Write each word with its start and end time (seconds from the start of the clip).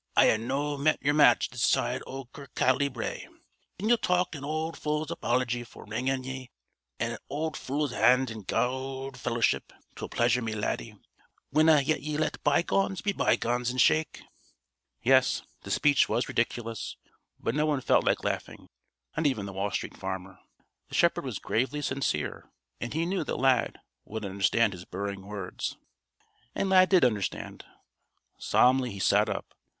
I 0.17 0.25
hae 0.29 0.37
na 0.37 0.77
met 0.77 0.97
yer 1.03 1.13
match 1.13 1.49
this 1.51 1.61
side 1.63 2.01
o' 2.07 2.25
Kirkcaldy 2.25 2.91
Brae. 2.91 3.27
Gin 3.79 3.89
ye'll 3.89 3.99
tak' 3.99 4.33
an 4.33 4.43
auld 4.43 4.75
fule's 4.75 5.11
apology 5.11 5.63
for 5.63 5.85
wrangin' 5.85 6.23
ye, 6.23 6.49
an' 6.99 7.11
an 7.11 7.17
auld 7.29 7.55
fule's 7.55 7.91
hand 7.91 8.31
in 8.31 8.41
gude 8.41 9.15
fellowship, 9.15 9.71
'twill 9.95 10.09
pleasure 10.09 10.41
me, 10.41 10.55
Laddie. 10.55 10.95
Winna 11.53 11.81
ye 11.81 12.17
let 12.17 12.43
bygones 12.43 13.01
be 13.01 13.13
bygones, 13.13 13.69
an' 13.69 13.77
shake?" 13.77 14.23
Yes, 15.03 15.43
the 15.61 15.69
speech 15.69 16.09
was 16.09 16.27
ridiculous, 16.27 16.95
but 17.39 17.53
no 17.53 17.67
one 17.67 17.79
felt 17.79 18.03
like 18.03 18.23
laughing, 18.23 18.69
not 19.15 19.27
even 19.27 19.45
the 19.45 19.53
Wall 19.53 19.69
Street 19.69 19.95
Farmer. 19.95 20.39
The 20.89 20.95
shepherd 20.95 21.25
was 21.25 21.37
gravely 21.37 21.83
sincere 21.83 22.49
and 22.79 22.91
he 22.91 23.05
knew 23.05 23.23
that 23.23 23.35
Lad 23.37 23.77
would 24.05 24.25
understand 24.25 24.73
his 24.73 24.83
burring 24.83 25.27
words. 25.27 25.77
And 26.55 26.71
Lad 26.71 26.89
did 26.89 27.05
understand. 27.05 27.65
Solemnly 28.39 28.89
he 28.93 28.99
sat 28.99 29.29
up. 29.29 29.53